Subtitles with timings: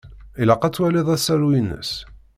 [0.41, 1.91] Ilaq ad twaliḍ asaru-ines.